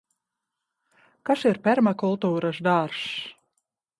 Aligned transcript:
Kas 1.29 1.43
ir 1.51 1.59
permakultūras 1.69 2.61
dārzs? 2.69 3.05